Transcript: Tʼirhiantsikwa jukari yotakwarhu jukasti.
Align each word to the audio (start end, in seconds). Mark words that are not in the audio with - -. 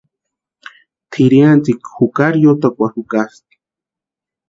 Tʼirhiantsikwa 1.11 1.89
jukari 1.97 2.37
yotakwarhu 2.45 2.99
jukasti. 3.03 3.55